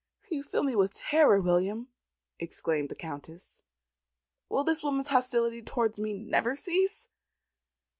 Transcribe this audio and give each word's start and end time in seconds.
"You 0.31 0.41
fill 0.41 0.63
me 0.63 0.75
with 0.75 0.95
terror, 0.95 1.39
William," 1.39 1.87
exclaimed 2.39 2.89
the 2.89 2.95
Countess. 2.95 3.61
"Will 4.49 4.63
this 4.63 4.81
woman's 4.81 5.09
hostility 5.09 5.61
towards 5.61 5.99
me 5.99 6.11
never 6.17 6.55
cease?" 6.55 7.07